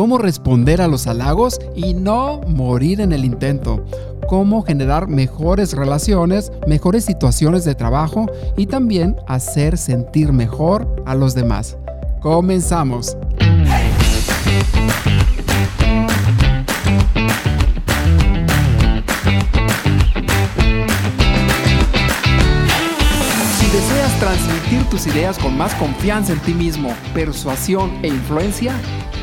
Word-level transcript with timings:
cómo 0.00 0.16
responder 0.16 0.80
a 0.80 0.88
los 0.88 1.06
halagos 1.06 1.60
y 1.76 1.92
no 1.92 2.40
morir 2.48 3.02
en 3.02 3.12
el 3.12 3.22
intento, 3.22 3.84
cómo 4.30 4.62
generar 4.62 5.08
mejores 5.08 5.74
relaciones, 5.74 6.50
mejores 6.66 7.04
situaciones 7.04 7.66
de 7.66 7.74
trabajo 7.74 8.24
y 8.56 8.64
también 8.64 9.14
hacer 9.28 9.76
sentir 9.76 10.32
mejor 10.32 10.88
a 11.04 11.14
los 11.14 11.34
demás. 11.34 11.76
Comenzamos. 12.22 13.14
deseas 23.70 24.18
transmitir 24.18 24.82
tus 24.88 25.06
ideas 25.06 25.38
con 25.38 25.56
más 25.58 25.74
confianza 25.74 26.32
en 26.32 26.40
ti 26.40 26.54
mismo, 26.54 26.90
persuasión 27.14 27.90
e 28.02 28.08
influencia, 28.08 28.74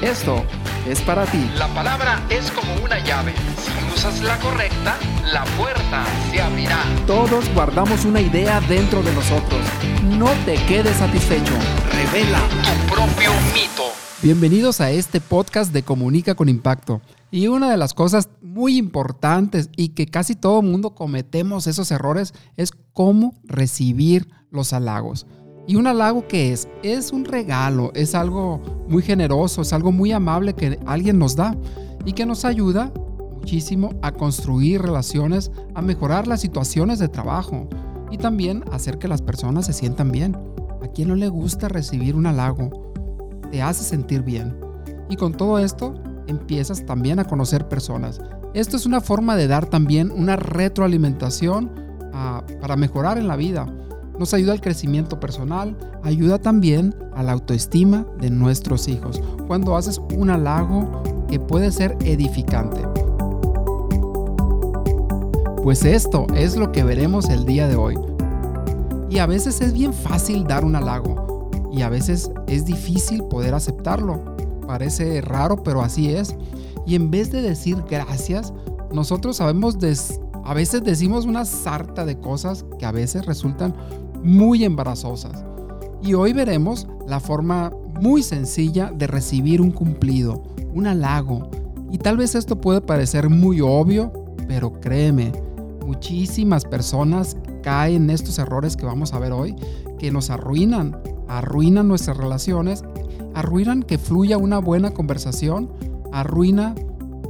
esto 0.02 0.44
es 0.92 1.02
para 1.02 1.26
ti. 1.26 1.50
La 1.56 1.68
palabra 1.68 2.24
es 2.30 2.50
como 2.52 2.74
una 2.84 3.04
llave. 3.04 3.34
Si 3.58 3.94
usas 3.94 4.22
la 4.22 4.40
correcta, 4.40 4.96
la 5.34 5.44
puerta 5.58 6.06
se 6.32 6.42
abrirá. 6.42 6.82
Todos 7.06 7.54
guardamos 7.54 8.06
una 8.06 8.22
idea 8.22 8.62
dentro 8.62 9.04
de 9.04 9.14
nosotros. 9.14 9.62
No 10.04 10.30
te 10.46 10.56
quedes 10.66 10.96
satisfecho. 10.98 11.54
Revela 11.92 12.40
tu 12.40 12.94
propio 12.94 13.32
mito. 13.54 13.84
Bienvenidos 14.22 14.80
a 14.80 14.92
este 14.92 15.20
podcast 15.20 15.74
de 15.74 15.84
Comunica 15.84 16.36
con 16.36 16.48
Impacto. 16.48 17.02
Y 17.32 17.48
una 17.48 17.70
de 17.70 17.78
las 17.78 17.94
cosas 17.94 18.30
muy 18.42 18.78
importantes 18.78 19.70
y 19.76 19.90
que 19.90 20.06
casi 20.06 20.36
todo 20.36 20.62
mundo 20.62 20.96
cometemos 20.96 21.68
esos 21.68 21.92
errores 21.92 22.34
es 22.56 22.72
cómo 22.94 23.36
recibir 23.44 24.30
los 24.50 24.72
halagos. 24.72 25.28
¿Y 25.68 25.76
un 25.76 25.86
halago 25.86 26.26
que 26.30 26.54
es? 26.54 26.70
Es 26.82 27.12
un 27.12 27.26
regalo, 27.26 27.92
es 27.94 28.16
algo 28.16 28.62
muy 28.88 29.04
generoso, 29.04 29.64
es 29.64 29.74
algo 29.74 29.92
muy 29.92 30.14
amable 30.14 30.54
que 30.54 30.80
alguien 30.86 31.20
nos 31.20 31.36
da 31.36 31.58
y 32.06 32.14
que 32.14 32.26
nos 32.26 32.46
ayuda 32.46 32.94
muchísimo 33.36 33.90
a 34.02 34.14
construir 34.14 34.82
relaciones, 34.82 35.52
a 35.76 35.82
mejorar 35.82 36.26
las 36.26 36.40
situaciones 36.40 37.00
de 37.00 37.10
trabajo 37.10 37.68
y 38.10 38.18
también 38.18 38.64
hacer 38.72 38.98
que 38.98 39.10
las 39.10 39.22
personas 39.22 39.66
se 39.66 39.74
sientan 39.74 40.10
bien. 40.10 40.38
¿A 40.82 40.88
quién 40.88 41.10
no 41.10 41.16
le 41.16 41.28
gusta 41.28 41.68
recibir 41.68 42.16
un 42.16 42.28
halago? 42.28 42.94
Te 43.52 43.62
hace 43.62 43.84
sentir 43.84 44.22
bien. 44.22 44.58
Y 45.10 45.18
con 45.18 45.34
todo 45.34 45.60
esto 45.60 45.96
empiezas 46.28 46.86
también 46.86 47.20
a 47.20 47.26
conocer 47.26 47.68
personas. 47.68 48.22
Esto 48.54 48.78
es 48.78 48.86
una 48.86 49.02
forma 49.02 49.36
de 49.36 49.48
dar 49.48 49.66
también 49.66 50.12
una 50.12 50.38
retroalimentación 50.38 51.72
ah, 52.14 52.46
para 52.62 52.78
mejorar 52.78 53.18
en 53.18 53.28
la 53.28 53.36
vida 53.36 53.68
nos 54.20 54.34
ayuda 54.34 54.54
al 54.54 54.62
crecimiento 54.62 55.20
personal, 55.20 55.78
ayuda 56.04 56.40
también 56.40 56.96
a 57.16 57.24
la 57.24 57.34
autoestima 57.34 58.06
de 58.20 58.30
nuestros 58.30 58.88
hijos, 58.88 59.22
cuando 59.48 59.76
haces 59.76 60.02
un 60.16 60.30
halago 60.30 61.04
que 61.28 61.40
puede 61.40 61.72
ser 61.72 61.98
edificante. 62.02 62.82
Pues 65.64 65.84
esto 65.84 66.28
es 66.34 66.56
lo 66.56 66.72
que 66.72 66.84
veremos 66.84 67.30
el 67.30 67.46
día 67.46 67.68
de 67.68 67.76
hoy. 67.76 67.96
Y 69.10 69.20
a 69.20 69.26
veces 69.26 69.62
es 69.62 69.74
bien 69.74 69.94
fácil 69.94 70.46
dar 70.46 70.64
un 70.64 70.76
halago 70.76 71.50
y 71.72 71.82
a 71.82 71.90
veces 71.90 72.32
es 72.48 72.66
difícil 72.66 73.24
poder 73.26 73.54
aceptarlo. 73.54 74.36
Parece 74.66 75.22
raro, 75.22 75.64
pero 75.64 75.82
así 75.82 76.10
es. 76.10 76.36
Y 76.86 76.96
en 76.96 77.12
vez 77.12 77.32
de 77.32 77.42
decir 77.42 77.84
gracias, 77.90 78.54
nosotros 78.94 79.38
sabemos 79.38 79.78
a 80.46 80.54
veces 80.54 80.84
decimos 80.84 81.26
una 81.26 81.44
sarta 81.44 82.06
de 82.06 82.18
cosas 82.18 82.66
que 82.80 82.86
a 82.86 82.92
veces 82.94 83.26
resultan 83.26 83.76
muy 84.28 84.66
embarazosas. 84.66 85.46
Y 86.04 86.14
hoy 86.14 86.34
veremos 86.34 86.86
la 87.08 87.20
forma 87.22 87.72
muy 88.02 88.22
sencilla 88.22 88.92
de 88.94 89.08
recibir 89.08 89.62
un 89.62 89.72
cumplido, 89.72 90.44
un 90.74 90.86
halago. 90.86 91.50
Y 91.92 91.98
tal 91.98 92.18
vez 92.18 92.36
esto 92.36 92.60
puede 92.60 92.82
parecer 92.82 93.30
muy 93.30 93.62
obvio, 93.62 94.12
pero 94.48 94.80
créeme, 94.82 95.32
muchísimas 95.86 96.66
personas 96.66 97.38
caen 97.64 98.04
en 98.04 98.10
estos 98.10 98.38
errores 98.38 98.76
que 98.76 98.86
vamos 98.86 99.14
a 99.14 99.20
ver 99.20 99.32
hoy, 99.32 99.56
que 99.98 100.12
nos 100.12 100.30
arruinan, 100.30 100.98
arruinan 101.30 101.88
nuestras 101.88 102.18
relaciones, 102.18 102.84
arruinan 103.34 103.82
que 103.82 103.98
fluya 103.98 104.38
una 104.38 104.60
buena 104.60 104.92
conversación, 104.92 105.72
arruina 106.12 106.76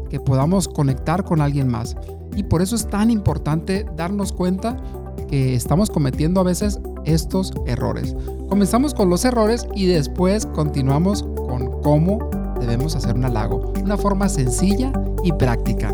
que 0.10 0.20
podamos 0.20 0.68
conectar 0.68 1.24
con 1.24 1.42
alguien 1.42 1.68
más. 1.68 1.96
Y 2.36 2.44
por 2.44 2.64
eso 2.64 2.76
es 2.76 2.88
tan 2.88 3.12
importante 3.12 3.86
darnos 3.96 4.32
cuenta 4.32 4.78
que 5.28 5.56
estamos 5.56 5.90
cometiendo 5.90 6.42
a 6.42 6.44
veces 6.44 6.80
estos 7.06 7.54
errores. 7.66 8.16
Comenzamos 8.50 8.94
con 8.94 9.10
los 9.10 9.26
errores 9.26 9.68
y 9.76 9.86
después 9.86 10.46
continuamos 10.46 11.24
con 11.48 11.82
cómo 11.82 12.30
debemos 12.60 12.96
hacer 12.96 13.16
un 13.16 13.26
halago. 13.26 13.74
Una 13.84 13.98
forma 13.98 14.30
sencilla 14.30 14.92
y 15.24 15.32
práctica. 15.32 15.94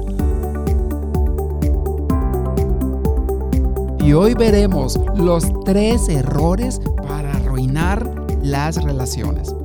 Y 4.00 4.14
hoy 4.14 4.34
veremos 4.34 5.00
los 5.16 5.46
tres 5.64 6.10
errores 6.10 6.82
para 7.08 7.32
arruinar 7.32 8.26
las 8.42 8.84
relaciones. 8.84 9.56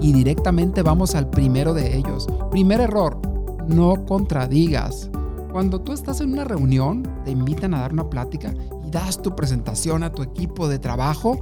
Y 0.00 0.12
directamente 0.12 0.82
vamos 0.82 1.14
al 1.14 1.28
primero 1.28 1.74
de 1.74 1.96
ellos. 1.96 2.28
Primer 2.50 2.80
error, 2.80 3.18
no 3.66 4.04
contradigas. 4.06 5.10
Cuando 5.50 5.80
tú 5.80 5.92
estás 5.92 6.20
en 6.20 6.32
una 6.32 6.44
reunión, 6.44 7.02
te 7.24 7.30
invitan 7.30 7.74
a 7.74 7.80
dar 7.80 7.92
una 7.92 8.08
plática 8.10 8.54
das 8.94 9.20
tu 9.20 9.34
presentación 9.34 10.04
a 10.04 10.12
tu 10.12 10.22
equipo 10.22 10.68
de 10.68 10.78
trabajo 10.78 11.40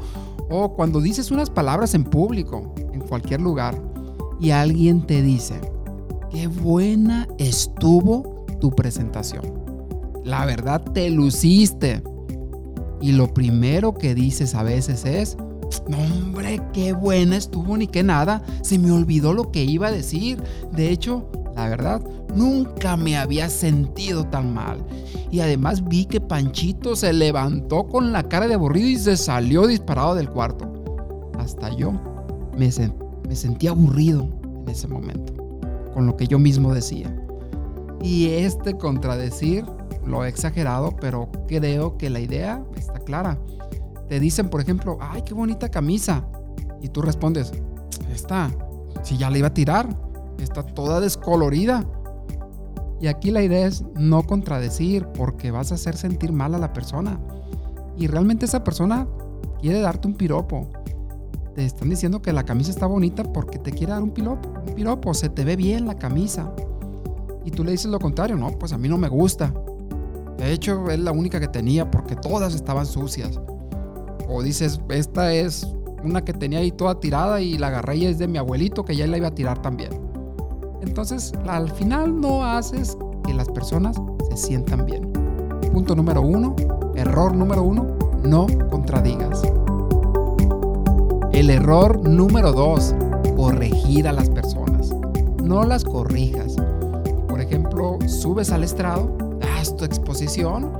o 0.50 0.72
cuando 0.74 1.00
dices 1.00 1.30
unas 1.30 1.50
palabras 1.50 1.94
en 1.94 2.04
público, 2.04 2.74
en 2.92 3.00
cualquier 3.00 3.40
lugar, 3.40 3.80
y 4.40 4.50
alguien 4.50 5.06
te 5.06 5.22
dice, 5.22 5.60
qué 6.30 6.46
buena 6.46 7.28
estuvo 7.38 8.46
tu 8.58 8.70
presentación. 8.70 9.42
La 10.24 10.46
verdad 10.46 10.80
te 10.80 11.10
luciste. 11.10 12.02
Y 13.00 13.12
lo 13.12 13.34
primero 13.34 13.94
que 13.94 14.14
dices 14.14 14.54
a 14.54 14.62
veces 14.62 15.04
es, 15.04 15.36
hombre, 15.86 16.60
qué 16.72 16.92
buena 16.92 17.36
estuvo 17.36 17.76
ni 17.76 17.86
qué 17.86 18.02
nada. 18.02 18.42
Se 18.62 18.78
me 18.78 18.92
olvidó 18.92 19.32
lo 19.32 19.50
que 19.50 19.64
iba 19.64 19.88
a 19.88 19.92
decir. 19.92 20.42
De 20.72 20.90
hecho, 20.90 21.28
la 21.54 21.68
verdad, 21.68 22.02
nunca 22.34 22.96
me 22.96 23.16
había 23.16 23.48
sentido 23.48 24.24
tan 24.24 24.52
mal. 24.52 24.84
Y 25.30 25.40
además 25.40 25.86
vi 25.86 26.04
que 26.06 26.20
Panchito 26.20 26.96
se 26.96 27.12
levantó 27.12 27.86
con 27.88 28.12
la 28.12 28.24
cara 28.24 28.48
de 28.48 28.54
aburrido 28.54 28.88
y 28.88 28.96
se 28.96 29.16
salió 29.16 29.66
disparado 29.66 30.14
del 30.14 30.28
cuarto. 30.28 30.70
Hasta 31.38 31.74
yo 31.74 31.92
me, 32.56 32.70
sentí 32.70 33.66
aburrido 33.66 34.28
en 34.62 34.68
ese 34.68 34.88
momento, 34.88 35.32
con 35.94 36.06
lo 36.06 36.16
que 36.16 36.26
yo 36.26 36.38
mismo 36.38 36.74
decía. 36.74 37.14
Y 38.02 38.28
este 38.28 38.76
contradecir 38.76 39.64
lo 40.04 40.24
he 40.24 40.28
exagerado, 40.28 40.94
pero 41.00 41.30
creo 41.46 41.96
que 41.96 42.10
la 42.10 42.20
idea 42.20 42.62
está 42.76 42.98
clara. 42.98 43.38
Te 44.08 44.20
dicen, 44.20 44.48
por 44.50 44.60
ejemplo, 44.60 44.98
ay, 45.00 45.22
qué 45.22 45.32
bonita 45.32 45.70
camisa. 45.70 46.26
Y 46.82 46.88
tú 46.88 47.00
respondes, 47.00 47.52
está, 48.12 48.50
si 49.02 49.16
ya 49.16 49.30
la 49.30 49.38
iba 49.38 49.48
a 49.48 49.54
tirar 49.54 49.88
está 50.42 50.62
toda 50.62 51.00
descolorida. 51.00 51.84
Y 53.02 53.08
aquí 53.08 53.32
la 53.32 53.42
idea 53.42 53.66
es 53.66 53.84
no 53.96 54.22
contradecir 54.22 55.08
porque 55.08 55.50
vas 55.50 55.72
a 55.72 55.74
hacer 55.74 55.96
sentir 55.96 56.32
mal 56.32 56.54
a 56.54 56.58
la 56.58 56.72
persona. 56.72 57.18
Y 57.98 58.06
realmente 58.06 58.46
esa 58.46 58.62
persona 58.62 59.08
quiere 59.60 59.80
darte 59.80 60.06
un 60.06 60.14
piropo. 60.14 60.68
Te 61.56 61.64
están 61.64 61.90
diciendo 61.90 62.22
que 62.22 62.32
la 62.32 62.44
camisa 62.44 62.70
está 62.70 62.86
bonita 62.86 63.24
porque 63.24 63.58
te 63.58 63.72
quiere 63.72 63.92
dar 63.92 64.04
un 64.04 64.12
piropo. 64.12 64.48
Un 64.68 64.74
piropo, 64.76 65.14
se 65.14 65.28
te 65.28 65.44
ve 65.44 65.56
bien 65.56 65.84
la 65.84 65.98
camisa. 65.98 66.54
Y 67.44 67.50
tú 67.50 67.64
le 67.64 67.72
dices 67.72 67.90
lo 67.90 67.98
contrario, 67.98 68.36
no, 68.36 68.52
pues 68.52 68.72
a 68.72 68.78
mí 68.78 68.88
no 68.88 68.98
me 68.98 69.08
gusta. 69.08 69.52
De 70.38 70.52
hecho, 70.52 70.88
es 70.88 71.00
la 71.00 71.10
única 71.10 71.40
que 71.40 71.48
tenía 71.48 71.90
porque 71.90 72.14
todas 72.14 72.54
estaban 72.54 72.86
sucias. 72.86 73.40
O 74.28 74.44
dices, 74.44 74.80
esta 74.90 75.34
es 75.34 75.66
una 76.04 76.24
que 76.24 76.32
tenía 76.32 76.60
ahí 76.60 76.70
toda 76.70 77.00
tirada 77.00 77.40
y 77.40 77.58
la 77.58 77.66
agarré 77.66 77.96
y 77.96 78.06
es 78.06 78.18
de 78.18 78.28
mi 78.28 78.38
abuelito 78.38 78.84
que 78.84 78.94
ya 78.94 79.08
la 79.08 79.16
iba 79.16 79.26
a 79.26 79.34
tirar 79.34 79.60
también. 79.60 79.90
Entonces, 80.82 81.32
al 81.48 81.70
final 81.70 82.20
no 82.20 82.44
haces 82.44 82.98
que 83.24 83.32
las 83.32 83.48
personas 83.48 83.96
se 84.28 84.36
sientan 84.36 84.84
bien. 84.84 85.10
Punto 85.72 85.94
número 85.94 86.20
uno, 86.20 86.54
error 86.94 87.34
número 87.34 87.62
uno, 87.62 87.86
no 88.22 88.46
contradigas. 88.68 89.42
El 91.32 91.50
error 91.50 92.06
número 92.06 92.52
dos, 92.52 92.94
corregir 93.36 94.06
a 94.06 94.12
las 94.12 94.28
personas. 94.28 94.90
No 95.42 95.64
las 95.64 95.84
corrijas. 95.84 96.56
Por 97.28 97.40
ejemplo, 97.40 97.98
subes 98.06 98.52
al 98.52 98.64
estrado, 98.64 99.16
das 99.40 99.74
tu 99.76 99.84
exposición 99.84 100.72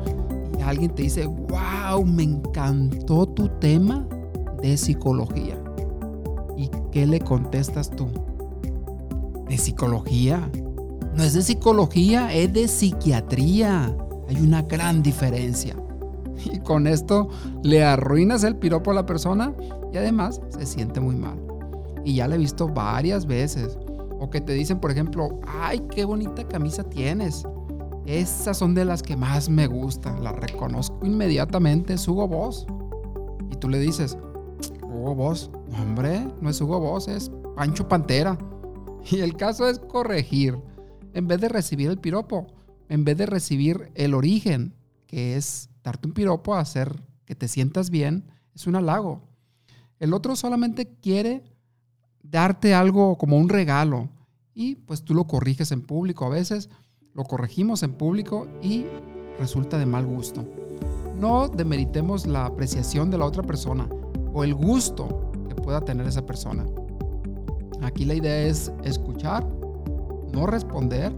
y 0.59 0.62
alguien 0.62 0.91
te 0.91 1.03
dice, 1.03 1.26
wow, 1.26 2.05
me 2.05 2.25
encantó 2.25 3.26
tu 3.26 3.49
tema 3.49 4.06
de 4.61 4.76
psicología. 4.76 5.56
¿Y 6.56 6.69
qué 6.91 7.06
le 7.06 7.21
contestas 7.21 7.88
tú? 7.91 8.09
De 9.52 9.58
psicología. 9.58 10.50
No 11.14 11.22
es 11.22 11.34
de 11.34 11.43
psicología, 11.43 12.32
es 12.32 12.54
de 12.54 12.66
psiquiatría. 12.69 13.94
Hay 14.26 14.37
una 14.37 14.62
gran 14.62 15.02
diferencia. 15.02 15.76
Y 16.44 16.58
con 16.60 16.87
esto 16.87 17.28
le 17.62 17.84
arruinas 17.84 18.43
el 18.43 18.56
piropo 18.56 18.90
a 18.90 18.94
la 18.94 19.06
persona 19.06 19.54
y 19.93 19.99
además 19.99 20.40
se 20.49 20.64
siente 20.64 20.99
muy 21.00 21.14
mal. 21.14 21.38
Y 22.02 22.14
ya 22.14 22.26
lo 22.26 22.34
he 22.34 22.38
visto 22.38 22.66
varias 22.66 23.26
veces. 23.26 23.78
O 24.19 24.31
que 24.31 24.40
te 24.40 24.54
dicen, 24.54 24.81
por 24.81 24.90
ejemplo, 24.90 25.38
ay, 25.46 25.82
qué 25.94 26.06
bonita 26.06 26.49
camisa 26.49 26.82
tienes. 26.82 27.44
Esas 28.06 28.56
son 28.56 28.75
de 28.75 28.87
las 28.87 29.02
que 29.02 29.16
más 29.16 29.50
me 29.50 29.66
gustan. 29.66 30.25
Las 30.25 30.34
reconozco 30.34 30.99
inmediatamente. 31.04 31.93
Es 31.93 32.08
Hugo 32.08 32.26
Boss. 32.26 32.66
Y 33.50 33.56
tú 33.56 33.69
le 33.69 33.78
dices, 33.78 34.16
Hugo 34.82 35.14
Boss. 35.14 35.50
Hombre, 35.78 36.26
no 36.40 36.49
es 36.49 36.60
Hugo 36.60 36.81
Boss, 36.81 37.06
es 37.06 37.31
Pancho 37.54 37.87
Pantera. 37.87 38.38
Y 39.10 39.20
el 39.20 39.37
caso 39.37 39.69
es 39.69 39.78
corregir. 39.78 40.58
En 41.14 41.28
vez 41.28 41.40
de 41.40 41.49
recibir 41.49 41.90
el 41.90 41.99
piropo, 41.99 42.46
en 42.88 43.04
vez 43.04 43.16
de 43.16 43.26
recibir 43.26 43.90
el 43.94 44.14
origen, 44.14 44.75
que 45.06 45.37
es 45.37 45.69
darte 45.82 46.08
un 46.08 46.14
piropo, 46.14 46.54
hacer 46.54 47.02
que 47.25 47.34
te 47.34 47.49
sientas 47.49 47.90
bien, 47.90 48.25
es 48.54 48.66
un 48.66 48.76
halago. 48.76 49.22
El 49.99 50.14
otro 50.14 50.37
solamente 50.37 50.87
quiere 51.00 51.44
darte 52.22 52.75
algo 52.75 53.19
como 53.19 53.37
un 53.37 53.49
regalo 53.49 54.08
y 54.54 54.76
pues 54.76 55.02
tú 55.02 55.14
lo 55.14 55.26
corriges 55.26 55.72
en 55.72 55.82
público. 55.82 56.25
A 56.25 56.31
veces 56.31 56.70
lo 57.14 57.25
corregimos 57.25 57.82
en 57.82 57.93
público 57.93 58.49
y 58.62 58.87
resulta 59.38 59.78
de 59.78 59.87
mal 59.87 60.06
gusto. 60.06 60.46
No 61.19 61.49
demeritemos 61.49 62.26
la 62.26 62.46
apreciación 62.46 63.10
de 63.10 63.19
la 63.19 63.26
otra 63.26 63.43
persona 63.43 63.88
o 64.32 64.44
el 64.44 64.54
gusto 64.54 65.31
que 65.49 65.54
pueda 65.54 65.81
tener 65.82 66.06
esa 66.06 66.26
persona. 66.26 66.64
Aquí 67.82 68.05
la 68.05 68.14
idea 68.14 68.43
es 68.43 68.73
escuchar, 68.84 69.46
no 70.32 70.46
responder 70.46 71.12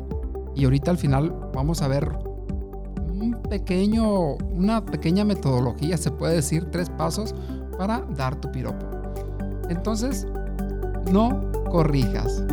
y 0.54 0.64
ahorita 0.64 0.90
al 0.90 0.98
final 0.98 1.34
vamos 1.52 1.82
a 1.82 1.88
ver 1.88 2.10
un 3.08 3.36
pequeño, 3.48 4.34
una 4.34 4.84
pequeña 4.84 5.24
metodología, 5.24 5.96
se 5.96 6.10
puede 6.10 6.36
decir, 6.36 6.70
tres 6.70 6.90
pasos 6.90 7.34
para 7.76 8.00
dar 8.16 8.36
tu 8.40 8.50
piropo. 8.50 8.86
Entonces, 9.68 10.26
no 11.10 11.52
corrijas. 11.70 12.44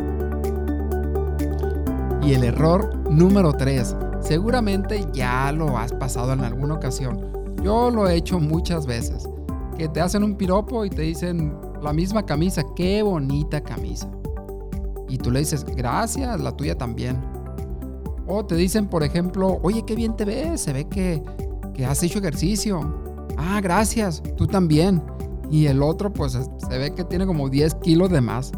Y 2.23 2.33
el 2.33 2.43
error 2.43 2.95
número 3.09 3.53
3, 3.53 3.95
seguramente 4.19 5.07
ya 5.13 5.51
lo 5.51 5.77
has 5.77 5.93
pasado 5.93 6.33
en 6.33 6.41
alguna 6.41 6.75
ocasión. 6.75 7.31
Yo 7.63 7.89
lo 7.91 8.07
he 8.07 8.15
hecho 8.15 8.39
muchas 8.39 8.85
veces. 8.85 9.27
Que 9.77 9.87
te 9.87 10.01
hacen 10.01 10.23
un 10.23 10.35
piropo 10.35 10.85
y 10.85 10.89
te 10.89 11.01
dicen 11.01 11.55
la 11.81 11.93
misma 11.93 12.25
camisa, 12.25 12.63
qué 12.75 13.01
bonita 13.01 13.61
camisa. 13.61 14.09
Y 15.09 15.17
tú 15.17 15.31
le 15.31 15.39
dices, 15.39 15.65
gracias, 15.65 16.39
la 16.39 16.55
tuya 16.55 16.77
también. 16.77 17.19
O 18.27 18.45
te 18.45 18.55
dicen, 18.55 18.87
por 18.87 19.03
ejemplo, 19.03 19.59
oye, 19.61 19.83
qué 19.85 19.95
bien 19.95 20.15
te 20.15 20.25
ves, 20.25 20.61
se 20.61 20.73
ve 20.73 20.87
que, 20.87 21.21
que 21.73 21.85
has 21.85 22.01
hecho 22.03 22.19
ejercicio. 22.19 22.79
Ah, 23.37 23.59
gracias, 23.61 24.23
tú 24.37 24.47
también. 24.47 25.01
Y 25.49 25.65
el 25.65 25.83
otro, 25.83 26.13
pues 26.13 26.33
se 26.33 26.77
ve 26.77 26.93
que 26.95 27.03
tiene 27.03 27.25
como 27.25 27.49
10 27.49 27.75
kilos 27.75 28.09
de 28.09 28.21
más. 28.21 28.51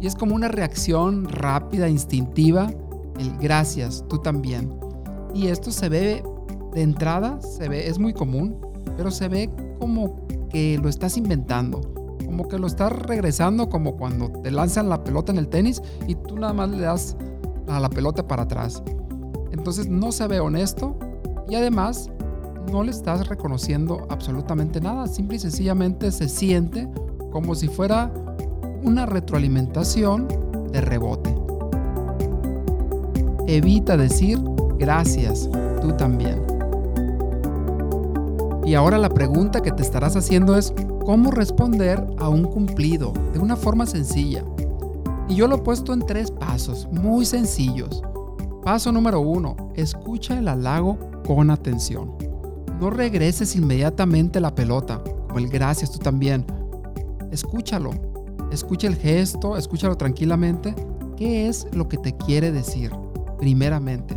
Y 0.00 0.06
es 0.06 0.14
como 0.14 0.34
una 0.34 0.48
reacción 0.48 1.28
rápida, 1.28 1.88
instintiva, 1.88 2.70
el 3.18 3.36
gracias, 3.38 4.04
tú 4.08 4.18
también. 4.18 4.74
Y 5.34 5.48
esto 5.48 5.70
se 5.70 5.88
ve 5.88 6.24
de 6.74 6.82
entrada, 6.82 7.40
se 7.40 7.68
ve, 7.68 7.86
es 7.86 7.98
muy 7.98 8.14
común, 8.14 8.56
pero 8.96 9.10
se 9.10 9.28
ve 9.28 9.50
como 9.78 10.26
que 10.48 10.78
lo 10.78 10.88
estás 10.88 11.16
inventando, 11.16 11.80
como 12.32 12.48
que 12.48 12.58
lo 12.58 12.66
estás 12.66 12.90
regresando, 12.90 13.68
como 13.68 13.98
cuando 13.98 14.30
te 14.30 14.50
lanzan 14.50 14.88
la 14.88 15.04
pelota 15.04 15.32
en 15.32 15.36
el 15.36 15.48
tenis 15.48 15.82
y 16.08 16.14
tú 16.14 16.38
nada 16.38 16.54
más 16.54 16.70
le 16.70 16.80
das 16.80 17.14
a 17.68 17.78
la 17.78 17.90
pelota 17.90 18.26
para 18.26 18.44
atrás. 18.44 18.82
Entonces 19.50 19.86
no 19.86 20.12
se 20.12 20.26
ve 20.28 20.40
honesto 20.40 20.96
y 21.46 21.56
además 21.56 22.08
no 22.72 22.84
le 22.84 22.90
estás 22.90 23.28
reconociendo 23.28 24.06
absolutamente 24.08 24.80
nada. 24.80 25.08
Simple 25.08 25.36
y 25.36 25.40
sencillamente 25.40 26.10
se 26.10 26.26
siente 26.26 26.88
como 27.30 27.54
si 27.54 27.68
fuera 27.68 28.10
una 28.82 29.04
retroalimentación 29.04 30.26
de 30.72 30.80
rebote. 30.80 31.36
Evita 33.46 33.98
decir 33.98 34.40
gracias, 34.78 35.50
tú 35.82 35.92
también. 35.98 36.51
Y 38.64 38.74
ahora 38.74 38.98
la 38.98 39.08
pregunta 39.08 39.60
que 39.60 39.72
te 39.72 39.82
estarás 39.82 40.16
haciendo 40.16 40.56
es 40.56 40.72
cómo 41.04 41.30
responder 41.30 42.06
a 42.18 42.28
un 42.28 42.44
cumplido 42.44 43.12
de 43.32 43.40
una 43.40 43.56
forma 43.56 43.86
sencilla. 43.86 44.44
Y 45.28 45.34
yo 45.34 45.48
lo 45.48 45.56
he 45.56 45.62
puesto 45.62 45.92
en 45.92 46.00
tres 46.00 46.30
pasos 46.30 46.88
muy 46.92 47.24
sencillos. 47.24 48.02
Paso 48.64 48.92
número 48.92 49.20
uno, 49.20 49.56
escucha 49.74 50.38
el 50.38 50.46
halago 50.46 50.98
con 51.26 51.50
atención. 51.50 52.12
No 52.80 52.90
regreses 52.90 53.56
inmediatamente 53.56 54.40
la 54.40 54.54
pelota, 54.54 55.02
como 55.26 55.38
el 55.38 55.48
gracias 55.48 55.90
tú 55.90 55.98
también. 55.98 56.44
Escúchalo, 57.32 57.90
escucha 58.52 58.86
el 58.86 58.96
gesto, 58.96 59.56
escúchalo 59.56 59.96
tranquilamente. 59.96 60.74
¿Qué 61.16 61.48
es 61.48 61.66
lo 61.72 61.88
que 61.88 61.96
te 61.96 62.16
quiere 62.16 62.52
decir? 62.52 62.92
Primeramente. 63.38 64.14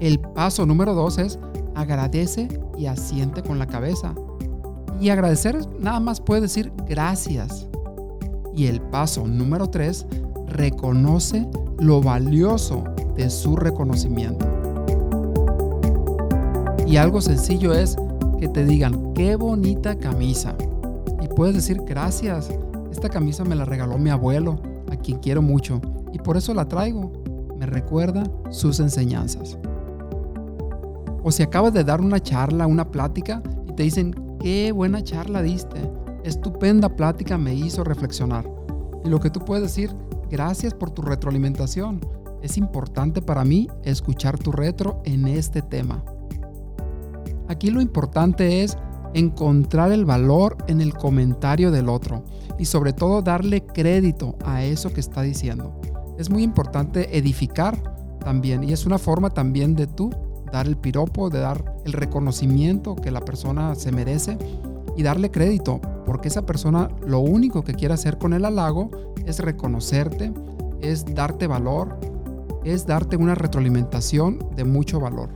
El 0.00 0.20
paso 0.20 0.64
número 0.64 0.94
dos 0.94 1.18
es 1.18 1.38
agradece 1.78 2.48
y 2.76 2.86
asiente 2.86 3.42
con 3.42 3.58
la 3.58 3.66
cabeza. 3.66 4.14
Y 5.00 5.10
agradecer 5.10 5.56
nada 5.78 6.00
más 6.00 6.20
puede 6.20 6.42
decir 6.42 6.72
gracias. 6.86 7.68
Y 8.54 8.66
el 8.66 8.80
paso 8.80 9.26
número 9.26 9.68
tres, 9.68 10.04
reconoce 10.48 11.46
lo 11.78 12.02
valioso 12.02 12.82
de 13.14 13.30
su 13.30 13.54
reconocimiento. 13.54 14.44
Y 16.84 16.96
algo 16.96 17.20
sencillo 17.20 17.72
es 17.72 17.96
que 18.40 18.48
te 18.48 18.64
digan, 18.64 19.12
qué 19.14 19.36
bonita 19.36 19.96
camisa. 19.96 20.56
Y 21.22 21.28
puedes 21.28 21.54
decir, 21.54 21.80
gracias, 21.86 22.50
esta 22.90 23.08
camisa 23.08 23.44
me 23.44 23.54
la 23.54 23.64
regaló 23.64 23.98
mi 23.98 24.10
abuelo, 24.10 24.58
a 24.90 24.96
quien 24.96 25.18
quiero 25.18 25.42
mucho, 25.42 25.80
y 26.12 26.18
por 26.18 26.36
eso 26.36 26.54
la 26.54 26.66
traigo. 26.66 27.12
Me 27.56 27.66
recuerda 27.66 28.24
sus 28.50 28.80
enseñanzas. 28.80 29.58
O 31.22 31.32
si 31.32 31.42
acabas 31.42 31.72
de 31.72 31.84
dar 31.84 32.00
una 32.00 32.20
charla, 32.20 32.66
una 32.66 32.90
plática, 32.90 33.42
y 33.68 33.72
te 33.72 33.82
dicen, 33.82 34.14
qué 34.40 34.72
buena 34.72 35.02
charla 35.02 35.42
diste, 35.42 35.78
estupenda 36.24 36.88
plática 36.88 37.38
me 37.38 37.54
hizo 37.54 37.84
reflexionar. 37.84 38.48
Y 39.04 39.08
lo 39.08 39.20
que 39.20 39.30
tú 39.30 39.40
puedes 39.40 39.62
decir, 39.62 39.94
gracias 40.30 40.74
por 40.74 40.90
tu 40.90 41.02
retroalimentación. 41.02 42.00
Es 42.42 42.56
importante 42.56 43.20
para 43.20 43.44
mí 43.44 43.68
escuchar 43.82 44.38
tu 44.38 44.52
retro 44.52 45.00
en 45.04 45.26
este 45.26 45.62
tema. 45.62 46.04
Aquí 47.48 47.70
lo 47.70 47.80
importante 47.80 48.62
es 48.62 48.76
encontrar 49.14 49.90
el 49.90 50.04
valor 50.04 50.56
en 50.68 50.80
el 50.80 50.94
comentario 50.94 51.70
del 51.70 51.88
otro 51.88 52.24
y 52.58 52.66
sobre 52.66 52.92
todo 52.92 53.22
darle 53.22 53.64
crédito 53.64 54.36
a 54.44 54.64
eso 54.64 54.92
que 54.92 55.00
está 55.00 55.22
diciendo. 55.22 55.80
Es 56.18 56.30
muy 56.30 56.42
importante 56.42 57.16
edificar 57.16 58.18
también 58.20 58.64
y 58.64 58.72
es 58.72 58.84
una 58.84 58.98
forma 58.98 59.30
también 59.30 59.74
de 59.74 59.86
tú 59.86 60.10
dar 60.52 60.66
el 60.66 60.76
piropo, 60.76 61.30
de 61.30 61.40
dar 61.40 61.76
el 61.84 61.92
reconocimiento 61.92 62.96
que 62.96 63.10
la 63.10 63.20
persona 63.20 63.74
se 63.74 63.92
merece 63.92 64.38
y 64.96 65.02
darle 65.02 65.30
crédito, 65.30 65.80
porque 66.04 66.28
esa 66.28 66.46
persona 66.46 66.88
lo 67.06 67.20
único 67.20 67.62
que 67.62 67.74
quiere 67.74 67.94
hacer 67.94 68.18
con 68.18 68.32
el 68.32 68.44
halago 68.44 68.90
es 69.26 69.38
reconocerte, 69.38 70.32
es 70.80 71.14
darte 71.14 71.46
valor, 71.46 71.98
es 72.64 72.86
darte 72.86 73.16
una 73.16 73.34
retroalimentación 73.34 74.38
de 74.56 74.64
mucho 74.64 75.00
valor. 75.00 75.30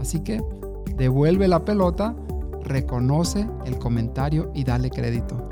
Así 0.00 0.20
que 0.20 0.42
devuelve 0.96 1.48
la 1.48 1.64
pelota, 1.64 2.14
reconoce 2.64 3.48
el 3.64 3.78
comentario 3.78 4.50
y 4.54 4.64
dale 4.64 4.90
crédito. 4.90 5.48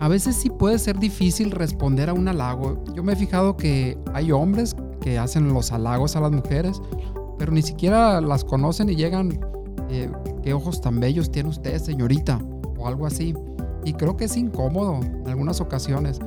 A 0.00 0.08
veces 0.08 0.36
sí 0.36 0.50
puede 0.50 0.78
ser 0.78 0.98
difícil 0.98 1.50
responder 1.50 2.10
a 2.10 2.12
un 2.12 2.28
halago. 2.28 2.84
Yo 2.94 3.02
me 3.02 3.14
he 3.14 3.16
fijado 3.16 3.56
que 3.56 3.98
hay 4.12 4.30
hombres 4.30 4.76
que 5.00 5.18
hacen 5.18 5.54
los 5.54 5.72
halagos 5.72 6.16
a 6.16 6.20
las 6.20 6.32
mujeres, 6.32 6.82
pero 7.38 7.52
ni 7.52 7.62
siquiera 7.62 8.20
las 8.20 8.44
conocen 8.44 8.88
y 8.88 8.96
llegan, 8.96 9.38
eh, 9.90 10.10
qué 10.42 10.54
ojos 10.54 10.80
tan 10.80 11.00
bellos 11.00 11.30
tiene 11.30 11.48
usted, 11.48 11.78
señorita, 11.78 12.40
o 12.78 12.86
algo 12.86 13.06
así. 13.06 13.34
Y 13.84 13.92
creo 13.92 14.16
que 14.16 14.24
es 14.24 14.36
incómodo 14.36 15.00
en 15.02 15.28
algunas 15.28 15.60
ocasiones. 15.60 16.18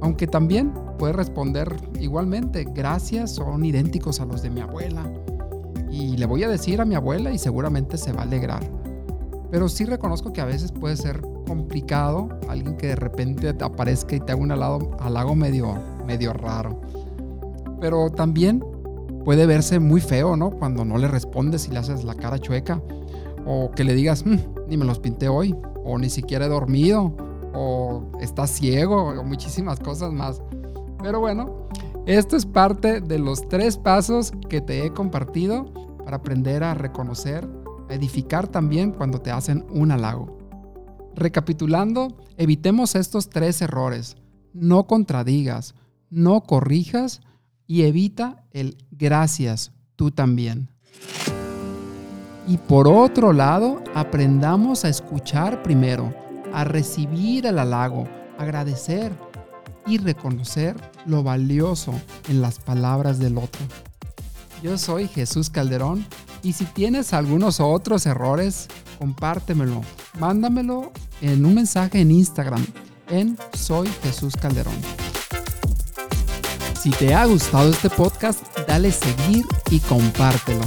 Aunque 0.00 0.26
también 0.26 0.72
puede 0.98 1.12
responder 1.12 1.74
igualmente, 2.00 2.64
gracias, 2.74 3.32
son 3.32 3.64
idénticos 3.64 4.20
a 4.20 4.24
los 4.24 4.42
de 4.42 4.50
mi 4.50 4.60
abuela. 4.60 5.10
Y 5.90 6.16
le 6.16 6.26
voy 6.26 6.42
a 6.44 6.48
decir 6.48 6.80
a 6.80 6.84
mi 6.84 6.94
abuela 6.94 7.32
y 7.32 7.38
seguramente 7.38 7.96
se 7.98 8.12
va 8.12 8.20
a 8.20 8.24
alegrar. 8.24 8.62
Pero 9.50 9.68
sí 9.68 9.84
reconozco 9.84 10.32
que 10.32 10.40
a 10.40 10.44
veces 10.44 10.72
puede 10.72 10.96
ser 10.96 11.22
complicado 11.46 12.28
alguien 12.48 12.76
que 12.76 12.88
de 12.88 12.96
repente 12.96 13.54
te 13.54 13.64
aparezca 13.64 14.14
y 14.14 14.20
te 14.20 14.32
haga 14.32 14.42
un 14.42 14.52
halago, 14.52 15.34
medio, 15.34 15.74
medio 16.06 16.32
raro. 16.34 16.80
Pero 17.80 18.10
también 18.10 18.62
puede 19.28 19.44
verse 19.44 19.78
muy 19.78 20.00
feo, 20.00 20.38
¿no? 20.38 20.48
Cuando 20.48 20.86
no 20.86 20.96
le 20.96 21.06
respondes 21.06 21.68
y 21.68 21.70
le 21.70 21.80
haces 21.80 22.02
la 22.02 22.14
cara 22.14 22.38
chueca. 22.38 22.80
O 23.44 23.70
que 23.72 23.84
le 23.84 23.94
digas, 23.94 24.24
mm, 24.24 24.38
ni 24.68 24.78
me 24.78 24.86
los 24.86 25.00
pinté 25.00 25.28
hoy. 25.28 25.54
O 25.84 25.98
ni 25.98 26.08
siquiera 26.08 26.46
he 26.46 26.48
dormido. 26.48 27.14
O 27.52 28.10
estás 28.22 28.48
ciego. 28.48 29.10
O 29.10 29.24
muchísimas 29.24 29.80
cosas 29.80 30.14
más. 30.14 30.40
Pero 31.02 31.20
bueno, 31.20 31.68
esto 32.06 32.38
es 32.38 32.46
parte 32.46 33.02
de 33.02 33.18
los 33.18 33.46
tres 33.50 33.76
pasos 33.76 34.32
que 34.48 34.62
te 34.62 34.86
he 34.86 34.94
compartido 34.94 35.74
para 36.02 36.16
aprender 36.16 36.64
a 36.64 36.72
reconocer, 36.72 37.46
a 37.90 37.92
edificar 37.92 38.48
también 38.48 38.92
cuando 38.92 39.20
te 39.20 39.30
hacen 39.30 39.66
un 39.68 39.92
halago. 39.92 40.38
Recapitulando, 41.14 42.16
evitemos 42.38 42.94
estos 42.94 43.28
tres 43.28 43.60
errores. 43.60 44.16
No 44.54 44.86
contradigas, 44.86 45.74
no 46.08 46.40
corrijas 46.40 47.20
y 47.68 47.82
evita 47.82 48.42
el 48.50 48.76
gracias 48.90 49.70
tú 49.94 50.10
también. 50.10 50.70
Y 52.48 52.56
por 52.56 52.88
otro 52.88 53.32
lado, 53.34 53.84
aprendamos 53.94 54.84
a 54.84 54.88
escuchar 54.88 55.62
primero, 55.62 56.12
a 56.52 56.64
recibir 56.64 57.46
el 57.46 57.58
halago, 57.58 58.08
agradecer 58.38 59.12
y 59.86 59.98
reconocer 59.98 60.74
lo 61.04 61.22
valioso 61.22 61.92
en 62.28 62.40
las 62.40 62.58
palabras 62.58 63.18
del 63.18 63.36
otro. 63.36 63.60
Yo 64.62 64.78
soy 64.78 65.06
Jesús 65.06 65.50
Calderón 65.50 66.04
y 66.42 66.54
si 66.54 66.64
tienes 66.64 67.12
algunos 67.12 67.60
otros 67.60 68.06
errores, 68.06 68.68
compártemelo. 68.98 69.82
Mándamelo 70.18 70.90
en 71.20 71.44
un 71.44 71.54
mensaje 71.54 72.00
en 72.00 72.10
Instagram 72.10 72.64
en 73.10 73.36
Soy 73.52 73.88
Jesús 74.02 74.34
Calderón. 74.34 75.07
Si 76.88 76.94
te 76.94 77.14
ha 77.14 77.26
gustado 77.26 77.68
este 77.68 77.90
podcast, 77.90 78.40
dale 78.66 78.90
seguir 78.90 79.44
y 79.70 79.78
compártelo. 79.78 80.64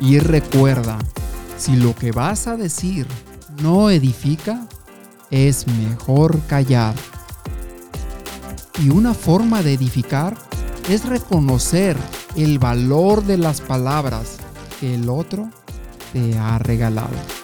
Y 0.00 0.18
recuerda, 0.18 0.98
si 1.56 1.76
lo 1.76 1.94
que 1.94 2.10
vas 2.10 2.48
a 2.48 2.56
decir 2.56 3.06
no 3.62 3.90
edifica, 3.90 4.66
es 5.30 5.68
mejor 5.68 6.40
callar. 6.48 6.96
Y 8.82 8.90
una 8.90 9.14
forma 9.14 9.62
de 9.62 9.74
edificar 9.74 10.36
es 10.88 11.04
reconocer 11.04 11.96
el 12.34 12.58
valor 12.58 13.22
de 13.22 13.38
las 13.38 13.60
palabras 13.60 14.38
que 14.80 14.96
el 14.96 15.08
otro 15.08 15.48
te 16.12 16.36
ha 16.36 16.58
regalado. 16.58 17.41